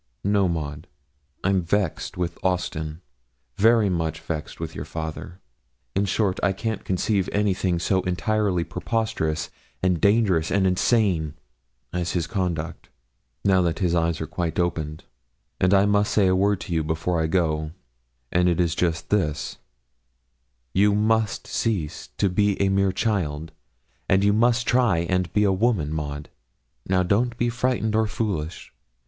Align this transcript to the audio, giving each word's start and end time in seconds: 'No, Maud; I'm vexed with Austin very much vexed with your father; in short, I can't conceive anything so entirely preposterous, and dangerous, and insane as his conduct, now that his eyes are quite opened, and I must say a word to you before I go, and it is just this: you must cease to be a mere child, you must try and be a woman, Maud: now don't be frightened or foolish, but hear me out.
'No, 0.23 0.47
Maud; 0.49 0.87
I'm 1.43 1.61
vexed 1.61 2.17
with 2.17 2.39
Austin 2.41 3.01
very 3.57 3.87
much 3.87 4.19
vexed 4.19 4.59
with 4.59 4.73
your 4.73 4.83
father; 4.83 5.39
in 5.93 6.05
short, 6.05 6.39
I 6.41 6.53
can't 6.53 6.83
conceive 6.83 7.29
anything 7.31 7.77
so 7.77 8.01
entirely 8.01 8.63
preposterous, 8.63 9.51
and 9.83 10.01
dangerous, 10.01 10.49
and 10.49 10.65
insane 10.65 11.35
as 11.93 12.13
his 12.13 12.25
conduct, 12.25 12.89
now 13.45 13.61
that 13.61 13.77
his 13.77 13.93
eyes 13.93 14.19
are 14.19 14.25
quite 14.25 14.57
opened, 14.57 15.03
and 15.59 15.71
I 15.71 15.85
must 15.85 16.11
say 16.13 16.25
a 16.25 16.35
word 16.35 16.61
to 16.61 16.73
you 16.73 16.83
before 16.83 17.21
I 17.21 17.27
go, 17.27 17.69
and 18.31 18.49
it 18.49 18.59
is 18.59 18.73
just 18.73 19.11
this: 19.11 19.59
you 20.73 20.95
must 20.95 21.45
cease 21.45 22.09
to 22.17 22.27
be 22.27 22.59
a 22.59 22.69
mere 22.69 22.91
child, 22.91 23.51
you 24.09 24.33
must 24.33 24.65
try 24.67 24.97
and 25.07 25.31
be 25.31 25.43
a 25.43 25.51
woman, 25.53 25.93
Maud: 25.93 26.29
now 26.87 27.03
don't 27.03 27.37
be 27.37 27.49
frightened 27.49 27.93
or 27.95 28.07
foolish, 28.07 28.69
but 28.73 28.73
hear 28.73 28.79
me 28.79 28.87
out. 28.87 28.97